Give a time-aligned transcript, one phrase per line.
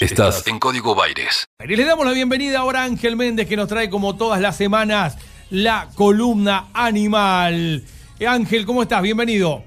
[0.00, 1.46] Estás en Código Baires.
[1.66, 4.56] Y le damos la bienvenida ahora a Ángel Méndez que nos trae como todas las
[4.56, 5.16] semanas
[5.50, 7.82] la columna animal.
[8.18, 9.00] Eh, Ángel, ¿cómo estás?
[9.02, 9.64] Bienvenido.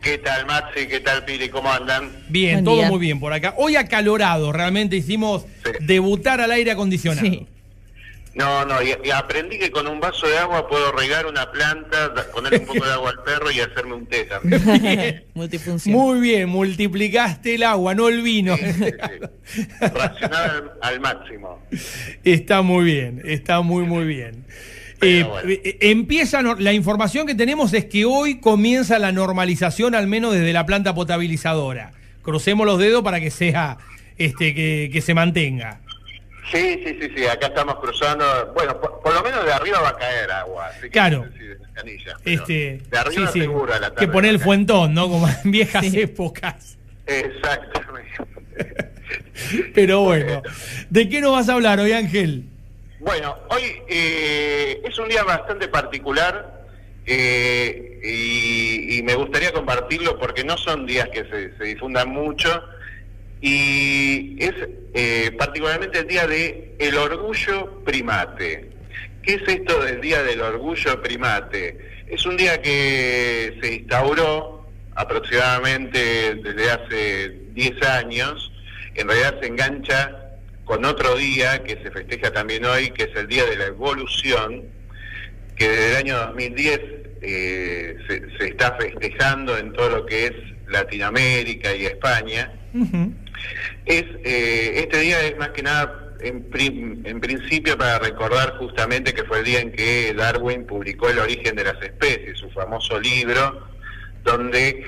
[0.00, 0.86] ¿Qué tal, Maxi?
[0.86, 1.48] ¿Qué tal, Pili?
[1.48, 2.24] ¿Cómo andan?
[2.28, 2.88] Bien, Buen todo día.
[2.88, 3.54] muy bien por acá.
[3.56, 5.70] Hoy acalorado, realmente hicimos Sí.
[5.80, 7.26] debutar al aire acondicionado.
[7.26, 7.46] Sí.
[8.38, 12.14] No, no, y, y aprendí que con un vaso de agua puedo regar una planta,
[12.32, 14.62] ponerle un poco de agua al perro y hacerme un té también.
[14.80, 15.24] Bien.
[15.34, 15.92] Multifunción.
[15.96, 18.56] Muy bien, multiplicaste el agua, no el vino.
[18.56, 18.84] Sí, sí,
[19.44, 19.66] sí.
[19.80, 21.60] Racionar al, al máximo.
[22.22, 24.44] Está muy bien, está muy, muy bien.
[25.00, 25.48] Eh, bueno.
[25.50, 30.52] eh, empieza, la información que tenemos es que hoy comienza la normalización, al menos desde
[30.52, 31.90] la planta potabilizadora.
[32.22, 33.78] Crucemos los dedos para que sea,
[34.16, 35.80] este, que, que se mantenga.
[36.50, 38.24] Sí, sí, sí, sí, acá estamos cruzando.
[38.54, 40.66] Bueno, por, por lo menos de arriba va a caer agua.
[40.68, 41.26] así que Claro.
[41.26, 43.94] no sé si de las canillas, pero Este, de arriba sí, la tarde.
[43.96, 45.08] que poner el fuentón, ¿no?
[45.08, 46.00] Como en viejas Sí.
[46.00, 46.78] épocas.
[47.06, 48.08] Exactamente.
[49.74, 50.42] Pero bueno,
[50.90, 52.44] ¿de qué nos vas a hablar hoy, Ángel?
[53.00, 56.64] Bueno, hoy eh, es un día bastante particular
[57.06, 62.62] eh, y, y me gustaría compartirlo porque no son días que se, se difundan mucho
[63.40, 64.54] y es
[64.94, 68.70] eh, particularmente el día de el orgullo primate.
[69.22, 71.78] ¿Qué es esto del día del orgullo primate?
[72.06, 78.52] Es un día que se instauró aproximadamente desde hace 10 años,
[78.94, 80.28] en realidad se engancha
[80.64, 84.64] con otro día que se festeja también hoy, que es el Día de la Evolución,
[85.56, 86.80] que desde el año 2010
[87.22, 90.32] eh, se, está festejando en todo lo que es
[90.68, 92.52] Latinoamérica y España.
[93.86, 99.14] Es, eh, este día es más que nada, en, prim- en principio, para recordar justamente
[99.14, 102.98] que fue el día en que Darwin publicó El origen de las especies, su famoso
[103.00, 103.66] libro,
[104.24, 104.84] donde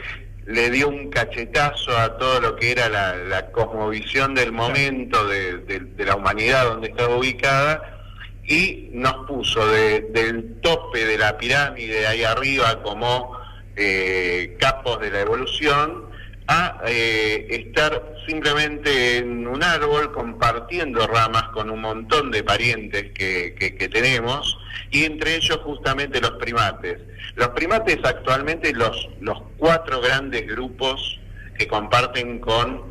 [0.47, 5.59] le dio un cachetazo a todo lo que era la, la cosmovisión del momento de,
[5.59, 7.97] de- de la humanidad donde estaba ubicada
[8.45, 13.39] y nos puso de- del tope de la pirámide ahí arriba como
[13.77, 16.10] eh, capos de la evolución
[16.53, 23.55] a eh, estar simplemente en un árbol compartiendo ramas con un montón de parientes que,
[23.57, 24.59] que- tenemos
[24.91, 26.99] y entre ellos justamente los primates.
[27.37, 31.21] Los primates actualmente los, los cuatro grandes grupos
[31.57, 32.83] que comparten con,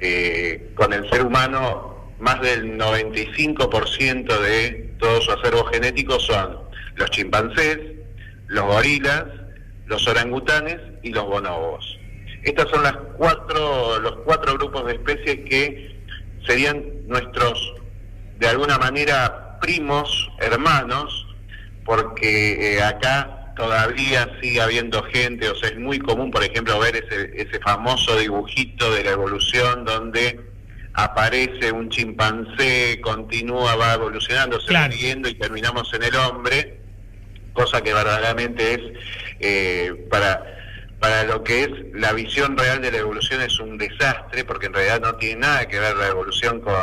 [0.00, 6.58] eh, con el ser humano más del 95% de todo su acervo genético son
[6.96, 7.78] los chimpancés,
[8.48, 9.24] los gorilas,
[9.86, 11.97] los orangutanes y los bonobos.
[12.48, 15.96] Estas son las cuatro, los cuatro grupos de especies que
[16.46, 17.74] serían nuestros,
[18.38, 21.26] de alguna manera, primos, hermanos,
[21.84, 26.96] porque eh, acá todavía sigue habiendo gente, o sea, es muy común, por ejemplo, ver
[26.96, 30.40] ese, ese famoso dibujito de la evolución donde
[30.94, 34.92] aparece un chimpancé, continúa, va evolucionando, se va Claro.
[34.92, 36.80] siguiendo y terminamos en el hombre,
[37.52, 38.80] cosa que verdaderamente es
[39.40, 40.57] eh, para
[41.00, 44.74] para lo que es la visión real de la evolución es un desastre, porque en
[44.74, 46.74] realidad no tiene nada que ver la evolución con,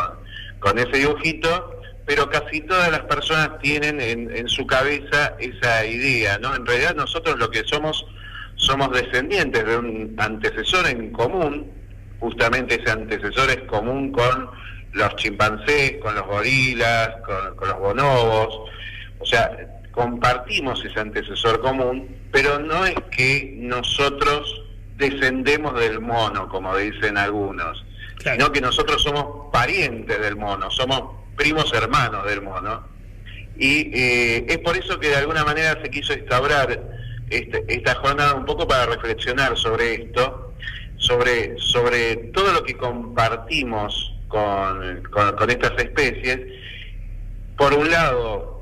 [0.59, 6.37] con ese dibujito, pero casi todas las personas tienen en, en su cabeza esa idea,
[6.37, 6.55] ¿no?
[6.55, 8.05] En realidad nosotros lo que somos
[8.57, 11.71] somos descendientes de un antecesor en común,
[12.19, 14.49] justamente ese antecesor es común con
[14.93, 18.71] los chimpancés, con los gorilas, con, con los bonobos,
[19.19, 19.51] o sea,
[19.91, 24.61] compartimos ese antecesor común, pero no es que nosotros
[24.97, 27.85] descendemos del mono, como dicen algunos,
[28.17, 28.37] Claro.
[28.41, 31.01] sino que nosotros somos parientes del mono, somos
[31.37, 32.85] primos hermanos del mono.
[33.57, 36.77] Y eh, es por eso que de alguna manera se quiso instaurar
[37.29, 40.53] este- esta jornada un poco para reflexionar sobre esto,
[40.97, 46.39] sobre, sobre todo lo que compartimos con, con- con estas especies.
[47.57, 48.54] Por un lado,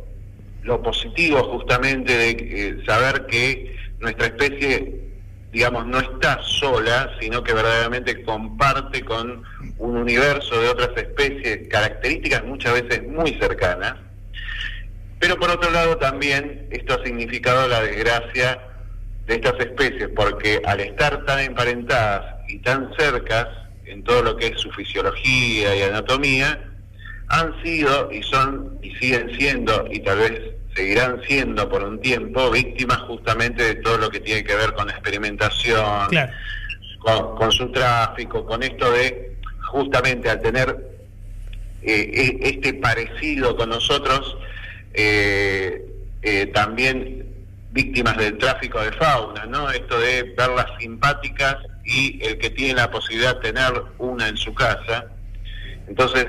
[0.63, 4.93] lo positivo justamente de eh, saber que nuestra especie,
[5.51, 9.43] digamos, no está sola, sino que verdaderamente comparte con
[9.77, 13.95] un universo de otras especies, características muchas veces muy cercanas.
[15.19, 18.59] Pero por otro lado también esto ha significado la desgracia
[19.25, 23.47] de estas especies, porque al estar tan emparentadas y tan cercas
[23.85, 26.59] en todo lo que es su fisiología y anatomía,
[27.29, 32.49] han sido y son y siguen siendo y tal vez seguirán siendo por un tiempo
[32.51, 36.31] víctimas justamente de todo lo que tiene que ver con la experimentación, Claro.
[36.99, 39.35] con, con su tráfico, con esto de
[39.71, 40.75] justamente al tener
[41.81, 44.37] eh, e- este parecido con nosotros,
[44.93, 45.85] eh,
[46.21, 47.25] eh, también
[47.71, 49.69] víctimas del tráfico de fauna, ¿no?
[49.71, 54.53] Esto de verlas simpáticas y el que tiene la posibilidad de tener una en su
[54.53, 55.05] casa.
[55.87, 56.27] Entonces,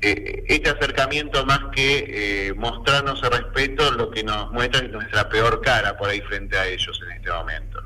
[0.00, 2.04] eh, este acercamiento más que
[2.48, 6.56] eh, mostrarnos el respeto, lo que nos muestra es nuestra peor cara por ahí frente
[6.56, 7.82] a ellos en este momento.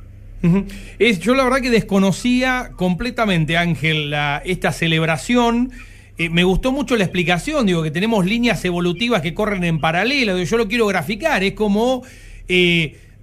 [0.98, 4.14] es, yo la verdad que desconocía completamente, Ángel,
[4.44, 5.72] esta celebración.
[6.18, 10.36] Eh, me gustó mucho la explicación, digo, que tenemos líneas evolutivas que corren en paralelo,
[10.36, 12.02] yo lo quiero graficar, es como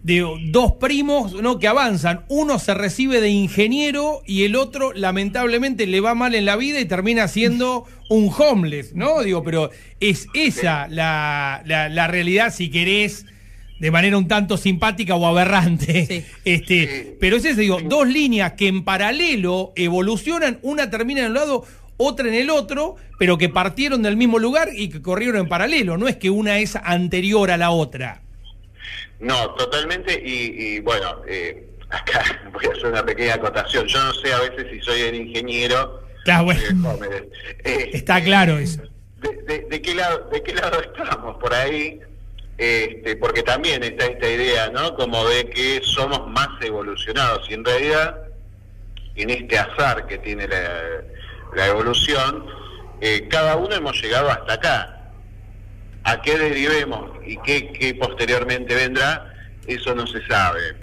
[0.03, 1.59] de dos primos ¿no?
[1.59, 6.45] que avanzan, uno se recibe de ingeniero y el otro lamentablemente le va mal en
[6.45, 9.21] la vida y termina siendo un homeless, ¿no?
[9.21, 13.25] Digo, pero es esa la, la, realidad, si querés
[13.79, 16.25] de manera un tanto simpática o aberrante.
[16.45, 21.33] Este, pero es eso, digo, dos líneas que en paralelo evolucionan, una termina en un
[21.35, 21.65] lado,
[21.97, 25.97] otra en el otro, pero que partieron del mismo lugar y que corrieron en paralelo.
[25.97, 28.23] No es que una es anterior a la otra.
[29.19, 30.21] No, totalmente.
[30.23, 33.87] Y, bueno, eh, acá voy a hacer una pequeña acotación.
[33.87, 36.03] Yo no sé a veces si soy el ingeniero.
[36.43, 36.97] Bueno.
[37.63, 38.83] Eh, Está claro eso.
[39.17, 41.37] De, qué lado, ¿De qué lado estamos?
[41.37, 41.99] Por ahí.
[42.57, 44.93] Este, porque también está esta idea, ¿no?
[44.95, 47.49] Como de que somos más evolucionados.
[47.49, 48.17] Y en realidad,
[49.15, 51.01] en este azar que tiene la
[51.53, 52.45] la evolución,
[53.01, 54.98] eh, cada uno hemos llegado hasta acá.
[56.09, 59.31] ¿A qué derivemos y qué, posteriormente vendrá?
[59.67, 60.75] Eso no se sabe.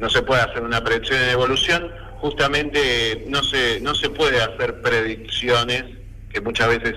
[0.00, 1.92] No se puede hacer una predicción en evolución.
[2.16, 5.84] Justamente no se, no se puede hacer predicciones
[6.32, 6.94] que muchas veces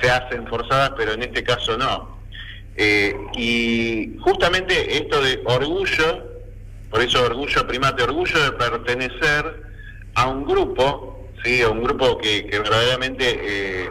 [0.00, 2.20] se hacen forzadas, pero en este caso no.
[2.76, 6.24] Eh, y justamente esto de orgullo,
[6.88, 9.62] por eso orgullo primate, orgullo de pertenecer
[10.14, 11.62] a un grupo ¿sí?
[11.64, 13.90] un grupo que, verdaderamente eh,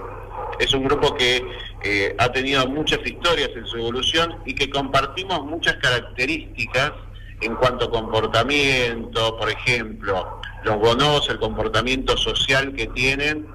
[0.60, 1.44] es un grupo que
[1.84, 6.94] eh, ha tenido muchas historias en su evolución y que compartimos muchas características
[7.42, 13.46] en cuanto a comportamiento, por ejemplo, los bonobos, el comportamiento social que tienen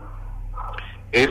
[1.12, 1.28] es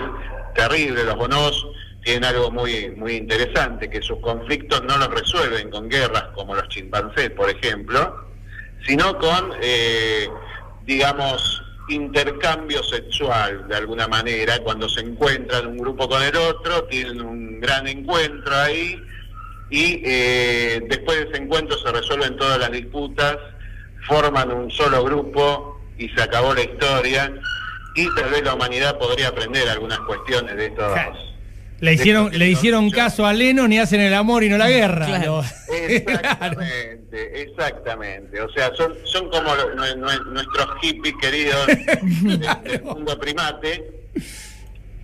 [0.56, 1.04] terrible.
[1.04, 1.68] Los bonobos
[2.04, 6.68] tienen algo muy, muy interesante, que sus conflictos no los resuelven con guerras como los
[6.70, 8.26] chimpancés, por ejemplo,
[8.88, 10.28] sino con, eh,
[10.86, 17.22] digamos, intercambio sexual de alguna manera, cuando se encuentran un grupo con el otro, tienen
[17.22, 19.01] un gran encuentro ahí
[19.69, 23.38] y eh, después de ese encuentro se resuelven todas las disputas,
[24.07, 27.34] forman un solo grupo y se acabó la historia
[27.95, 30.94] y tal vez la humanidad podría aprender algunas cuestiones de estos
[31.79, 35.07] le hicieron, le hicieron caso a Lennon y hacen el amor y no la guerra.
[35.69, 38.41] Exactamente, exactamente.
[38.41, 39.56] O sea, son, son como
[39.97, 41.68] nuestros hippies queridos
[42.63, 43.91] del mundo primate.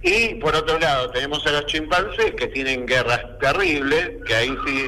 [0.01, 4.87] Y por otro lado tenemos a los chimpancés que tienen guerras terribles, que ahí sí,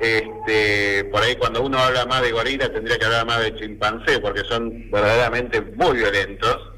[0.00, 4.18] este, por ahí cuando uno habla más de gorila tendría que hablar más de chimpancé,
[4.18, 6.70] porque son verdaderamente muy violentos,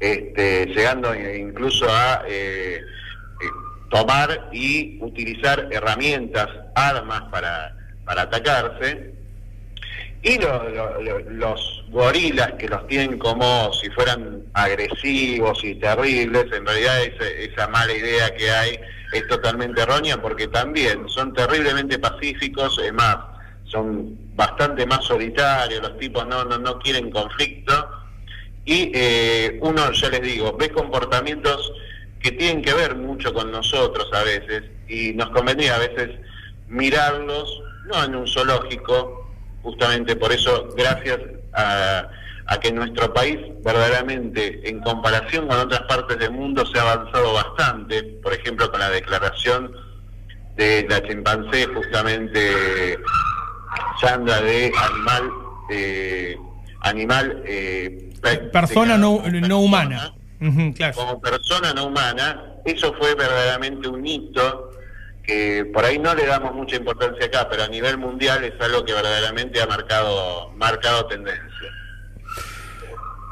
[0.00, 2.24] este, llegando incluso a...
[2.26, 2.80] Eh,
[3.92, 9.12] tomar y utilizar herramientas, armas para, para atacarse.
[10.22, 17.68] Y los gorilas que los tienen como si fueran agresivos y terribles, en realidad esa
[17.68, 18.78] mala idea que hay
[19.12, 23.18] es totalmente errónea porque también son terriblemente pacíficos, es más,
[23.64, 27.90] son bastante más solitarios, los tipos no, no, no quieren conflicto
[28.64, 31.72] y eh, uno, ya les digo, ve comportamientos
[32.22, 36.10] que tienen que ver mucho con nosotros a veces y nos convenía a veces
[36.68, 39.28] mirarlos, no en un zoológico,
[39.62, 41.18] justamente por eso, gracias
[41.52, 42.08] a,
[42.60, 48.02] que nuestro país verdaderamente, en comparación con otras partes del mundo, se ha avanzado bastante,
[48.22, 49.72] por ejemplo, con la declaración
[50.56, 52.98] de la chimpancé, justamente
[54.00, 55.30] Sandra, de animal,
[55.70, 56.36] eh,
[56.82, 58.12] animal eh,
[58.52, 60.12] persona no, no humana
[60.94, 64.70] como persona no humana, eso fue verdaderamente un hito
[65.22, 68.84] que por ahí no le damos mucha importancia acá, pero a nivel mundial es algo
[68.84, 71.68] que verdaderamente ha marcado, marcado tendencia.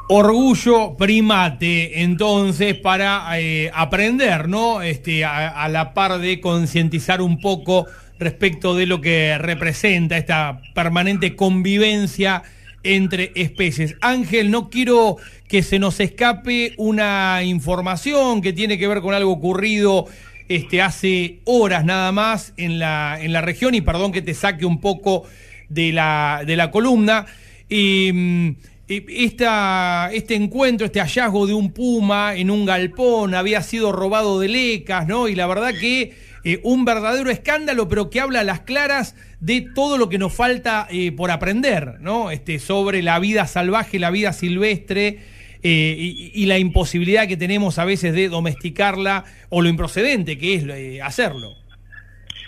[0.07, 4.81] Orgullo primate, entonces, para eh, aprender, ¿no?
[4.81, 7.87] Este, a, la par de concientizar un poco
[8.19, 12.43] respecto de lo que representa esta permanente convivencia
[12.83, 13.95] entre especies.
[14.01, 19.31] Ángel, no quiero que se nos escape una información que tiene que ver con algo
[19.31, 20.07] ocurrido
[20.49, 24.65] este, hace horas nada más en la, en la región, y perdón que te saque
[24.65, 25.23] un poco
[25.69, 27.25] de la, de la columna.
[27.69, 28.49] Mm,
[28.87, 34.49] esta, este encuentro, este hallazgo de un puma en un galpón había sido robado de
[34.49, 35.29] lecas, ¿no?
[35.29, 39.67] Y la verdad que eh, un verdadero escándalo, pero que habla a las claras de
[39.75, 42.31] todo lo que nos falta eh, por aprender, ¿no?
[42.31, 45.19] Este, sobre la vida salvaje, la vida silvestre
[45.61, 51.01] eh, y, la imposibilidad que tenemos a veces de domesticarla o lo improcedente que es
[51.03, 51.55] hacerlo.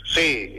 [0.05, 0.55] Sí,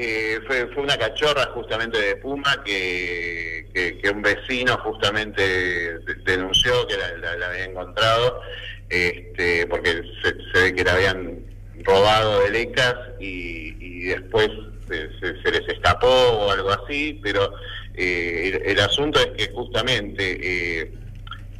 [0.46, 3.66] fue, una cachorra justamente de Puma que,
[4.00, 8.40] que, un vecino justamente denunció que la, había encontrado
[8.88, 11.53] este, porque se, ve que la habían
[11.84, 14.50] robado de lecas y, después
[14.86, 17.54] se, les escapó o algo así, pero
[17.94, 20.92] eh, el, asunto es que justamente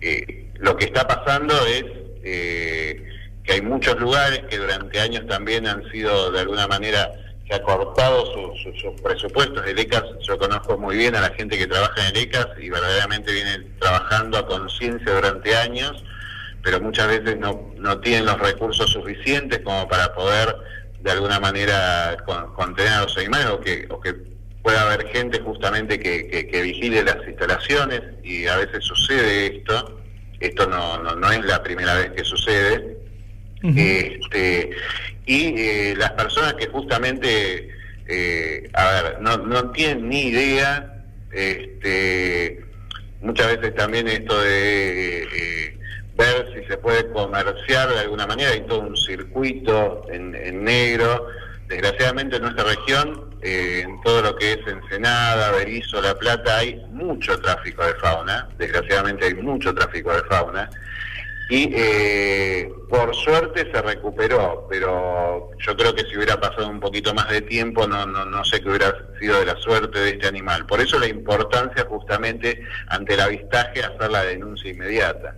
[0.01, 1.85] eh, lo que está pasando es
[2.23, 7.11] que hay muchos lugares que durante años también han sido de alguna manera
[7.47, 9.67] que ha cortado sus presupuestos.
[9.67, 12.71] El ECAS, yo conozco muy bien a la gente que trabaja en el ECAS y
[12.71, 16.03] verdaderamente viene trabajando a conciencia durante años,
[16.65, 20.57] pero muchas veces no, no tienen los recursos suficientes como para poder
[21.03, 22.17] de alguna manera
[22.57, 24.15] contener a los animales o que, o que
[24.63, 30.01] pueda haber gente justamente que, que, vigile las instalaciones y a veces sucede esto.
[30.41, 32.97] Esto no, no, no es la primera vez que sucede.
[33.63, 34.71] este,
[35.27, 37.69] y eh, las personas que justamente,
[38.09, 42.65] eh, a ver, no, no tienen ni idea, este,
[43.21, 45.79] muchas veces también esto de eh,
[46.17, 51.27] ver si se puede comerciar de alguna manera, hay todo un circuito en, en negro.
[51.69, 57.41] Desgraciadamente en nuestra región, en todo lo que es Ensenada, Berizo, La Plata, hay mucho
[57.41, 60.71] tráfico de fauna, desgraciadamente hay mucho tráfico de fauna
[61.51, 67.13] y eh, por suerte se recuperó, pero yo creo que si hubiera pasado un poquito
[67.13, 70.27] más de tiempo no, no, no sé qué hubiera sido de la suerte de este
[70.27, 70.65] animal.
[70.67, 75.37] Por eso la importancia justamente ante el avistaje hacer la denuncia inmediata.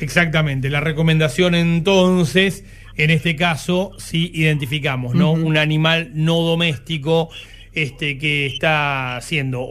[0.00, 2.64] Exactamente, la recomendación entonces,
[2.96, 5.32] en este caso, si identificamos, ¿no?
[5.32, 7.30] Un animal no doméstico
[7.72, 9.68] este, que está siendo,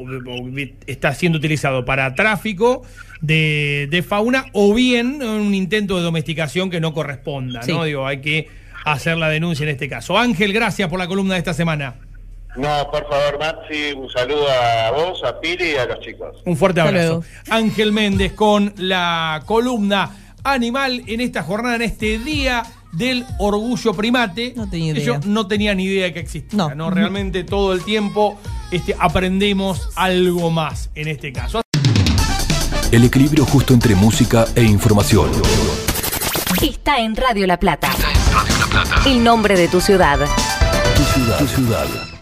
[0.86, 2.84] está siendo utilizado para tráfico
[3.22, 7.84] de, fauna o bien un intento de domesticación que no corresponda, ¿no?
[7.84, 8.48] Digo, hay que
[8.86, 10.18] hacer la denuncia en este caso.
[10.18, 11.96] Ángel, gracias por la columna de esta semana.
[12.58, 16.42] No, por favor, Maxi, un saludo a vos, a Piri y a los chicos.
[16.46, 17.24] Un fuerte abrazo.
[17.50, 20.12] Ángel Méndez con la columna
[20.44, 24.54] Animal en esta jornada, en este día del orgullo primate.
[24.56, 25.06] No tenía idea.
[25.06, 26.74] Yo no tenía ni idea que existía.
[26.74, 26.90] No.
[26.90, 28.40] Realmente todo el tiempo
[28.72, 31.62] este, aprendemos algo más en este caso.
[32.92, 35.30] El equilibrio justo entre música e información.
[36.62, 37.92] Está en Radio La Plata.
[37.92, 39.10] Está en Radio La Plata.
[39.10, 40.20] El nombre de tu ciudad.
[40.96, 41.38] Tu ciudad.
[41.40, 42.17] Tu ciudad.